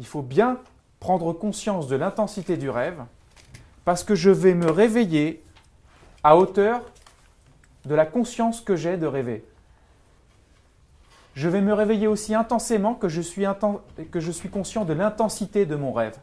il 0.00 0.06
faut 0.06 0.22
bien 0.22 0.58
prendre 0.98 1.32
conscience 1.34 1.86
de 1.86 1.94
l'intensité 1.94 2.56
du 2.56 2.70
rêve, 2.70 3.04
parce 3.84 4.02
que 4.02 4.14
je 4.14 4.30
vais 4.30 4.54
me 4.54 4.70
réveiller 4.70 5.44
à 6.22 6.36
hauteur 6.36 6.80
de 7.84 7.94
la 7.94 8.06
conscience 8.06 8.62
que 8.62 8.76
j'ai 8.76 8.96
de 8.96 9.06
rêver. 9.06 9.44
Je 11.34 11.48
vais 11.48 11.60
me 11.60 11.72
réveiller 11.72 12.06
aussi 12.06 12.34
intensément 12.34 12.94
que 12.94 13.08
je 13.08 13.20
suis, 13.20 13.44
conscient 14.50 14.84
de 14.84 14.94
l'intensité 14.94 15.66
de 15.66 15.76
mon 15.76 15.92
rêve. 15.92 16.18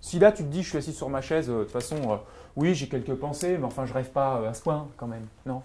Si 0.00 0.18
là 0.20 0.30
tu 0.30 0.44
te 0.44 0.48
dis 0.48 0.62
je 0.62 0.68
suis 0.68 0.78
assis 0.78 0.92
sur 0.92 1.08
ma 1.08 1.20
chaise, 1.20 1.50
euh, 1.50 1.60
de 1.60 1.64
toute 1.64 1.72
façon, 1.72 1.96
euh, 1.96 2.16
oui 2.56 2.74
j'ai 2.74 2.88
quelques 2.88 3.14
pensées, 3.14 3.58
mais 3.58 3.64
enfin 3.64 3.86
je 3.86 3.92
rêve 3.92 4.10
pas 4.10 4.36
euh, 4.36 4.50
à 4.50 4.54
ce 4.54 4.62
point 4.62 4.86
quand 4.96 5.06
même, 5.06 5.26
non? 5.46 5.62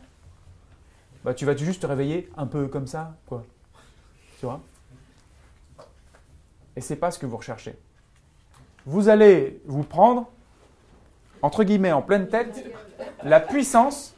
Bah, 1.24 1.34
Tu 1.34 1.46
vas 1.46 1.56
juste 1.56 1.82
te 1.82 1.88
réveiller 1.88 2.30
un 2.38 2.48
peu 2.48 2.68
comme 2.68 2.88
ça, 2.88 3.14
quoi. 3.28 3.44
Tu 4.40 4.46
vois? 4.46 4.62
Et 6.80 6.82
c'est 6.82 6.96
pas 6.96 7.12
ce 7.12 7.20
que 7.20 7.26
vous 7.26 7.36
recherchez. 7.36 7.76
Vous 8.86 9.10
allez 9.10 9.62
vous 9.66 9.84
prendre, 9.84 10.30
entre 11.42 11.66
guillemets, 11.66 11.92
en 11.92 12.02
pleine 12.02 12.30
tête, 12.30 12.66
la 13.22 13.42
puissance 13.42 14.16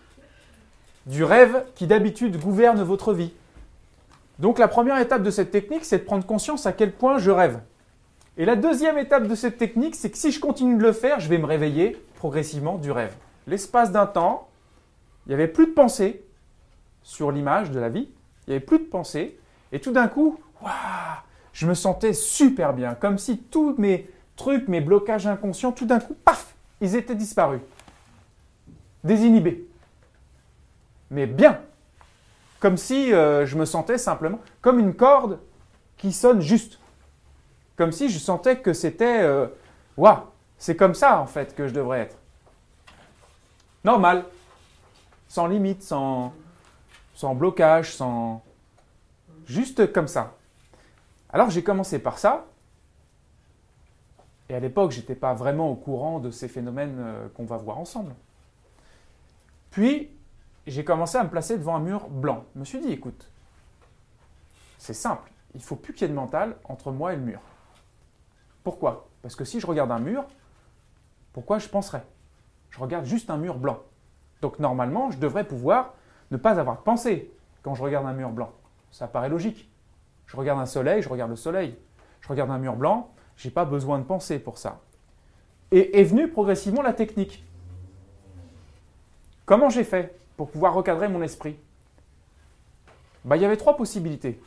du 1.07 1.23
rêve 1.23 1.65
qui 1.73 1.87
d'habitude 1.87 2.39
gouverne 2.39 2.83
votre 2.83 3.15
vie. 3.15 3.33
Donc 4.37 4.59
la 4.59 4.67
première 4.67 4.99
étape 4.99 5.23
de 5.23 5.31
cette 5.31 5.49
technique, 5.49 5.85
c'est 5.85 5.97
de 5.97 6.03
prendre 6.03 6.23
conscience 6.23 6.67
à 6.67 6.71
quel 6.71 6.91
point 6.91 7.17
je 7.17 7.31
rêve. 7.31 7.61
Et 8.37 8.45
la 8.45 8.55
deuxième 8.55 8.99
étape 8.99 9.25
de 9.25 9.33
cette 9.33 9.57
technique, 9.57 9.95
c'est 9.95 10.11
que 10.11 10.17
si 10.19 10.31
je 10.31 10.39
continue 10.39 10.77
de 10.77 10.83
le 10.83 10.93
faire, 10.93 11.19
je 11.19 11.29
vais 11.29 11.39
me 11.39 11.47
réveiller 11.47 11.99
progressivement 12.17 12.77
du 12.77 12.91
rêve. 12.91 13.15
L'espace 13.47 13.91
d'un 13.91 14.05
temps, 14.05 14.49
il 15.25 15.29
n'y 15.29 15.33
avait 15.33 15.47
plus 15.47 15.65
de 15.65 15.71
pensée 15.71 16.23
sur 17.01 17.31
l'image 17.31 17.71
de 17.71 17.79
la 17.79 17.89
vie, 17.89 18.07
il 18.45 18.51
n'y 18.51 18.55
avait 18.57 18.63
plus 18.63 18.77
de 18.77 18.83
pensée, 18.83 19.39
et 19.71 19.79
tout 19.79 19.91
d'un 19.91 20.07
coup, 20.07 20.39
je 21.53 21.67
me 21.67 21.73
sentais 21.73 22.13
super 22.13 22.73
bien, 22.73 22.95
comme 22.95 23.17
si 23.17 23.37
tous 23.37 23.75
mes 23.77 24.09
trucs, 24.35 24.67
mes 24.67 24.81
blocages 24.81 25.27
inconscients, 25.27 25.71
tout 25.71 25.85
d'un 25.85 25.99
coup, 25.99 26.15
paf, 26.25 26.55
ils 26.79 26.95
étaient 26.95 27.15
disparus, 27.15 27.61
désinhibés 29.03 29.67
mais 31.11 31.27
bien. 31.27 31.59
Comme 32.59 32.77
si 32.77 33.13
euh, 33.13 33.45
je 33.45 33.57
me 33.57 33.65
sentais 33.65 33.97
simplement 33.97 34.39
comme 34.61 34.79
une 34.79 34.95
corde 34.95 35.39
qui 35.97 36.11
sonne 36.11 36.41
juste. 36.41 36.79
Comme 37.75 37.91
si 37.91 38.09
je 38.09 38.17
sentais 38.17 38.59
que 38.59 38.73
c'était 38.73 39.21
euh, 39.21 39.47
waouh, 39.97 40.19
c'est 40.57 40.75
comme 40.75 40.95
ça 40.95 41.19
en 41.19 41.27
fait 41.27 41.53
que 41.53 41.67
je 41.67 41.73
devrais 41.73 41.99
être. 41.99 42.17
Normal, 43.83 44.25
sans 45.27 45.47
limite, 45.47 45.83
sans, 45.83 46.33
sans 47.13 47.35
blocage, 47.35 47.95
sans. 47.95 48.41
Juste 49.47 49.91
comme 49.91 50.07
ça. 50.07 50.35
Alors 51.33 51.49
j'ai 51.49 51.63
commencé 51.63 51.99
par 51.99 52.17
ça. 52.17 52.45
Et 54.49 54.55
à 54.55 54.59
l'époque, 54.59 54.91
je 54.91 54.99
n'étais 54.99 55.15
pas 55.15 55.33
vraiment 55.33 55.69
au 55.69 55.75
courant 55.75 56.19
de 56.19 56.29
ces 56.29 56.49
phénomènes 56.49 56.97
euh, 56.99 57.29
qu'on 57.29 57.45
va 57.45 57.55
voir 57.55 57.77
ensemble. 57.77 58.13
Puis, 59.69 60.09
j'ai 60.67 60.83
commencé 60.83 61.17
à 61.17 61.23
me 61.23 61.29
placer 61.29 61.57
devant 61.57 61.75
un 61.75 61.79
mur 61.79 62.09
blanc. 62.09 62.43
Je 62.53 62.59
me 62.59 62.65
suis 62.65 62.79
dit, 62.81 62.91
écoute, 62.91 63.31
c'est 64.77 64.93
simple, 64.93 65.31
il 65.53 65.59
ne 65.59 65.63
faut 65.63 65.77
plus 65.77 65.93
qu'il 65.93 66.01
y 66.01 66.05
ait 66.05 66.09
de 66.09 66.13
mental 66.13 66.57
entre 66.65 66.91
moi 66.91 67.13
et 67.13 67.15
le 67.15 67.21
mur. 67.21 67.39
Pourquoi? 68.63 69.07
Parce 69.21 69.35
que 69.35 69.45
si 69.45 69.59
je 69.59 69.67
regarde 69.67 69.91
un 69.91 69.99
mur, 69.99 70.25
pourquoi 71.31 71.59
je 71.59 71.69
penserais? 71.69 72.03
Je 72.71 72.79
regarde 72.79 73.05
juste 73.05 73.29
un 73.29 73.37
mur 73.37 73.57
blanc. 73.57 73.79
Donc 74.41 74.59
normalement, 74.59 75.11
je 75.11 75.17
devrais 75.17 75.45
pouvoir 75.45 75.93
ne 76.31 76.37
pas 76.37 76.59
avoir 76.59 76.77
de 76.77 76.81
pensée 76.81 77.31
quand 77.63 77.73
je 77.75 77.83
regarde 77.83 78.05
un 78.05 78.13
mur 78.13 78.31
blanc. 78.31 78.51
Ça 78.91 79.07
paraît 79.07 79.29
logique. 79.29 79.71
Je 80.31 80.37
regarde 80.37 80.61
un 80.61 80.65
soleil, 80.65 81.01
je 81.01 81.09
regarde 81.09 81.29
le 81.29 81.35
soleil. 81.35 81.75
Je 82.21 82.29
regarde 82.29 82.49
un 82.51 82.57
mur 82.57 82.77
blanc, 82.77 83.11
je 83.35 83.47
n'ai 83.47 83.53
pas 83.53 83.65
besoin 83.65 83.99
de 83.99 84.05
penser 84.05 84.39
pour 84.39 84.57
ça. 84.57 84.79
Et 85.71 85.99
est 85.99 86.05
venue 86.05 86.29
progressivement 86.29 86.81
la 86.81 86.93
technique. 86.93 87.43
Comment 89.45 89.69
j'ai 89.69 89.83
fait 89.83 90.17
pour 90.37 90.49
pouvoir 90.49 90.73
recadrer 90.73 91.09
mon 91.09 91.21
esprit? 91.21 91.57
Bah, 93.25 93.35
Il 93.35 93.41
y 93.41 93.45
avait 93.45 93.57
trois 93.57 93.75
possibilités. 93.75 94.39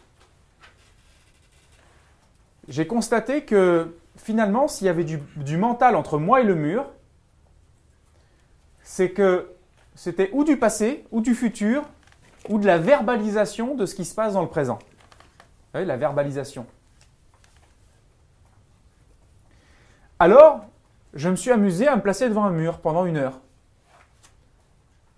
J'ai 2.67 2.87
constaté 2.87 3.45
que 3.45 3.95
finalement, 4.17 4.69
s'il 4.69 4.87
y 4.87 4.91
avait 4.91 5.05
du, 5.05 5.19
du, 5.37 5.59
mental 5.59 5.97
entre 5.97 6.17
moi 6.19 6.41
et 6.41 6.45
le 6.45 6.55
mur, 6.55 6.87
c'est 8.83 9.11
que 9.11 9.53
c'était 9.95 10.31
ou 10.33 10.45
du 10.45 10.57
passé, 10.57 11.05
ou 11.11 11.21
du 11.21 11.35
futur, 11.35 11.83
ou 12.49 12.59
de 12.59 12.67
la 12.67 12.79
verbalisation 12.79 13.75
de 13.75 13.85
ce 13.85 13.95
qui 13.95 14.07
se 14.07 14.15
passe 14.15 14.33
dans 14.33 14.43
le 14.43 14.49
présent. 14.49 14.79
La 15.75 15.97
verbalisation. 15.97 16.67
Alors, 20.21 20.65
je 21.15 21.29
me 21.29 21.37
suis 21.37 21.51
amusé 21.51 21.89
à 21.89 21.97
me 21.97 22.03
placer 22.03 22.29
devant 22.29 22.45
un 22.45 22.51
mur 22.51 22.79
pendant 22.79 23.07
une 23.07 23.17
heure. 23.17 23.41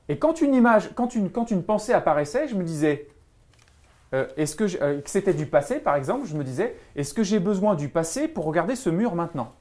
Et 0.08 0.18
quand 0.18 0.40
une 0.40 0.54
image, 0.54 0.90
quand 0.94 1.14
une, 1.14 1.30
pensée 1.62 1.92
apparaissait, 1.92 2.48
je 2.48 2.54
me 2.54 2.64
disais, 2.64 3.08
euh, 4.14 4.26
est-ce 4.36 4.56
que, 4.56 4.82
euh, 4.82 5.00
que 5.00 5.10
c'était 5.10 5.34
du 5.34 5.46
passé, 5.46 5.78
par 5.80 5.96
exemple, 5.96 6.26
je 6.26 6.36
me 6.36 6.44
disais, 6.44 6.76
est-ce 6.94 7.12
que 7.12 7.22
j'ai 7.22 7.40
besoin 7.40 7.74
du 7.74 7.88
passé 7.88 8.26
pour 8.26 8.44
regarder 8.44 8.76
ce 8.76 8.88
mur 8.88 9.14
maintenant? 9.14 9.52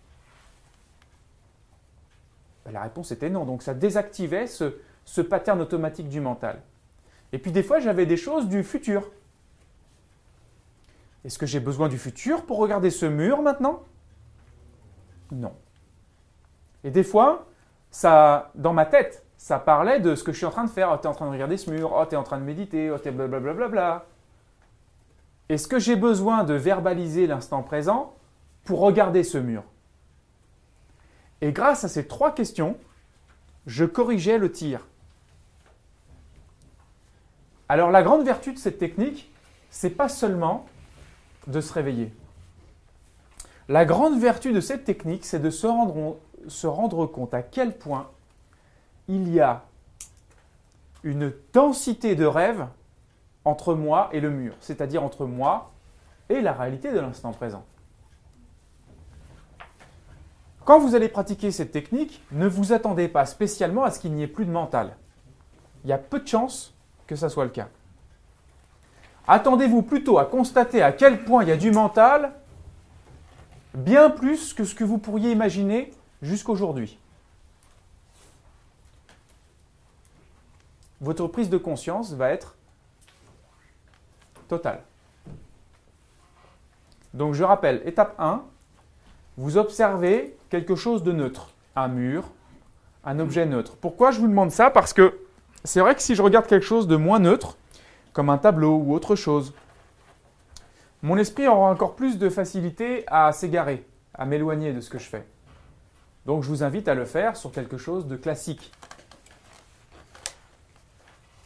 Ben, 2.65 2.71
La 2.71 2.83
réponse 2.83 3.11
était 3.11 3.29
non. 3.29 3.43
Donc 3.43 3.63
ça 3.63 3.73
désactivait 3.73 4.47
ce 4.47 5.21
pattern 5.21 5.59
automatique 5.59 6.07
du 6.07 6.21
mental. 6.21 6.61
Et 7.33 7.39
puis 7.39 7.51
des 7.51 7.63
fois, 7.63 7.79
j'avais 7.79 8.05
des 8.05 8.17
choses 8.17 8.47
du 8.47 8.63
futur. 8.63 9.11
Est-ce 11.25 11.39
que 11.39 11.47
j'ai 11.47 11.59
besoin 11.59 11.89
du 11.89 11.97
futur 11.97 12.45
pour 12.45 12.59
regarder 12.59 12.91
ce 12.91 13.07
mur 13.07 13.41
maintenant? 13.41 13.81
Non. 15.31 15.53
Et 16.83 16.91
des 16.91 17.03
fois, 17.03 17.47
ça, 17.89 18.51
dans 18.53 18.73
ma 18.73 18.85
tête, 18.85 19.25
ça 19.35 19.57
parlait 19.57 19.99
de 19.99 20.13
ce 20.13 20.23
que 20.23 20.31
je 20.31 20.37
suis 20.37 20.45
en 20.45 20.51
train 20.51 20.65
de 20.65 20.69
faire. 20.69 20.91
Oh, 20.93 20.97
tu 20.97 21.07
es 21.07 21.07
en 21.07 21.15
train 21.15 21.25
de 21.25 21.31
regarder 21.31 21.57
ce 21.57 21.71
mur, 21.71 21.93
oh, 21.97 22.05
tu 22.05 22.13
es 22.13 22.17
en 22.17 22.23
train 22.23 22.37
de 22.37 22.43
méditer, 22.43 22.91
oh, 22.91 22.99
tu 22.99 23.07
es 23.07 23.11
blablabla. 23.11 24.05
Est-ce 25.49 25.67
que 25.67 25.79
j'ai 25.79 25.95
besoin 25.95 26.43
de 26.43 26.53
verbaliser 26.53 27.25
l'instant 27.25 27.63
présent 27.63 28.13
pour 28.63 28.79
regarder 28.79 29.23
ce 29.23 29.39
mur? 29.39 29.63
Et 31.41 31.51
grâce 31.51 31.83
à 31.83 31.87
ces 31.87 32.07
trois 32.07 32.35
questions, 32.35 32.77
je 33.65 33.85
corrigeais 33.85 34.37
le 34.37 34.51
tir. 34.51 34.85
Alors 37.67 37.89
la 37.89 38.03
grande 38.03 38.23
vertu 38.23 38.53
de 38.53 38.59
cette 38.59 38.77
technique, 38.77 39.33
c'est 39.71 39.89
pas 39.89 40.07
seulement 40.07 40.67
de 41.47 41.61
se 41.61 41.73
réveiller. 41.73 42.13
La 43.67 43.85
grande 43.85 44.19
vertu 44.19 44.53
de 44.53 44.59
cette 44.59 44.83
technique, 44.83 45.25
c'est 45.25 45.39
de 45.39 45.49
se 45.49 45.65
rendre, 45.67 47.05
compte 47.07 47.33
à 47.33 47.41
quel 47.41 47.75
point 47.75 48.09
il 49.07 49.33
y 49.33 49.39
a 49.39 49.63
une 51.03 51.33
densité 51.53 52.15
de 52.15 52.25
rêve 52.25 52.67
entre 53.43 53.73
moi 53.73 54.09
et 54.11 54.19
le 54.19 54.29
mur, 54.29 54.55
c'est-à-dire 54.59 55.03
entre 55.03 55.25
moi 55.25 55.71
et 56.29 56.41
la 56.41 56.53
réalité 56.53 56.91
de 56.91 56.99
l'instant 56.99 57.31
présent. 57.31 57.63
Quand 60.63 60.79
vous 60.79 60.95
allez 60.95 61.09
pratiquer 61.09 61.51
cette 61.51 61.71
technique, 61.71 62.23
ne 62.31 62.47
vous 62.47 62.73
attendez 62.73 63.07
pas 63.07 63.27
spécialement 63.27 63.83
à 63.83 63.91
ce 63.91 63.99
qu'il 63.99 64.13
n'y 64.13 64.23
ait 64.23 64.27
plus 64.27 64.45
de 64.45 64.51
mental. 64.51 64.95
Il 65.83 65.89
y 65.91 65.93
a 65.93 65.99
peu 65.99 66.19
de 66.19 66.27
chances 66.27 66.73
que 67.05 67.15
ça 67.15 67.29
soit 67.29 67.43
le 67.43 67.51
cas. 67.51 67.69
Attendez-vous 69.27 69.81
plutôt 69.81 70.19
à 70.19 70.25
constater 70.25 70.81
à 70.81 70.91
quel 70.91 71.23
point 71.23 71.43
il 71.43 71.49
y 71.49 71.51
a 71.51 71.57
du 71.57 71.71
mental, 71.71 72.33
bien 73.73 74.09
plus 74.09 74.53
que 74.53 74.63
ce 74.63 74.75
que 74.75 74.83
vous 74.83 74.97
pourriez 74.97 75.31
imaginer 75.31 75.91
jusqu'aujourd'hui. 76.21 76.99
votre 81.01 81.27
prise 81.27 81.49
de 81.49 81.57
conscience 81.57 82.13
va 82.13 82.29
être 82.31 82.55
totale. 84.47 84.81
Donc 87.13 87.33
je 87.33 87.43
rappelle, 87.43 87.81
étape 87.85 88.15
1, 88.19 88.43
vous 89.37 89.57
observez 89.57 90.35
quelque 90.49 90.75
chose 90.75 91.03
de 91.03 91.11
neutre, 91.11 91.51
un 91.75 91.87
mur, 91.87 92.31
un 93.03 93.19
objet 93.19 93.45
neutre. 93.45 93.75
Pourquoi 93.79 94.11
je 94.11 94.19
vous 94.19 94.27
demande 94.27 94.51
ça? 94.51 94.69
Parce 94.69 94.93
que 94.93 95.19
c'est 95.63 95.79
vrai 95.79 95.95
que 95.95 96.01
si 96.01 96.15
je 96.15 96.21
regarde 96.21 96.47
quelque 96.47 96.65
chose 96.65 96.87
de 96.87 96.95
moins 96.95 97.19
neutre, 97.19 97.57
comme 98.15 98.31
un 98.31 98.39
tableau 98.39 98.77
ou 98.77 98.95
autre 98.95 99.15
chose, 99.15 99.53
mon 101.03 101.17
esprit 101.17 101.47
aura 101.47 101.69
encore 101.69 101.95
plus 101.95 102.17
de 102.17 102.29
facilité 102.29 103.03
à 103.07 103.31
s'égarer, 103.33 103.85
à 104.13 104.25
m'éloigner 104.25 104.73
de 104.73 104.79
ce 104.79 104.89
que 104.89 104.97
je 104.97 105.07
fais. 105.07 105.27
Donc 106.25 106.41
je 106.41 106.47
vous 106.47 106.63
invite 106.63 106.87
à 106.87 106.95
le 106.95 107.05
faire 107.05 107.35
sur 107.35 107.51
quelque 107.51 107.77
chose 107.77 108.07
de 108.07 108.15
classique, 108.15 108.71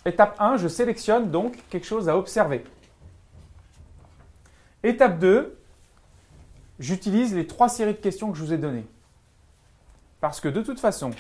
Étape 0.06 0.38
1, 0.40 0.58
je 0.58 0.68
sélectionne 0.68 1.30
donc 1.30 1.58
quelque 1.70 1.86
chose 1.86 2.08
à 2.08 2.18
observer. 2.18 2.64
Étape 4.82 5.20
2, 5.20 5.60
j'utilise 6.80 7.36
les 7.36 7.46
trois 7.48 7.68
séries 7.68 7.94
de 7.94 8.00
questions 8.00 8.32
que 8.32 8.38
je 8.38 8.44
vous 8.44 8.54
ai 8.54 8.58
données. 8.58 8.88
Parce 10.22 10.40
que 10.40 10.48
de 10.48 10.62
toute 10.62 10.80
façon, 10.80 11.12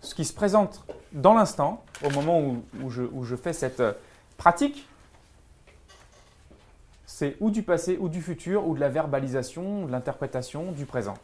ce 0.00 0.14
qui 0.14 0.24
se 0.24 0.32
présente 0.32 0.84
dans 1.12 1.34
l'instant, 1.34 1.84
au 2.04 2.10
moment 2.10 2.40
où, 2.40 2.90
je, 2.90 3.36
fais 3.36 3.52
cette 3.52 3.80
euh, 3.80 3.92
pratique, 4.36 4.88
c'est 7.18 7.36
ou 7.40 7.50
du 7.50 7.64
passé 7.64 7.98
ou 8.00 8.08
du 8.08 8.22
futur 8.22 8.68
ou 8.68 8.76
de 8.76 8.80
la 8.80 8.88
verbalisation, 8.88 9.86
de 9.86 9.90
l'interprétation 9.90 10.70
du 10.70 10.86
présent. 10.86 11.14